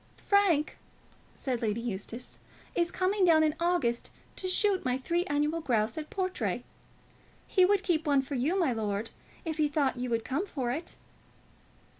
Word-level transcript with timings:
"Frank," 0.27 0.79
said 1.35 1.61
Lady 1.61 1.79
Eustace, 1.79 2.39
"is 2.73 2.89
coming 2.91 3.23
down 3.23 3.43
in 3.43 3.53
August 3.59 4.09
to 4.35 4.47
shoot 4.47 4.83
my 4.83 4.97
three 4.97 5.25
annual 5.25 5.61
grouse 5.61 5.95
at 5.95 6.09
Portray. 6.09 6.63
He 7.45 7.65
would 7.65 7.83
keep 7.83 8.07
one 8.07 8.23
for 8.23 8.33
you, 8.33 8.57
my 8.59 8.73
lord, 8.73 9.11
if 9.45 9.57
he 9.57 9.67
thought 9.67 9.97
you 9.97 10.09
would 10.09 10.25
come 10.25 10.47
for 10.47 10.71
it." 10.71 10.95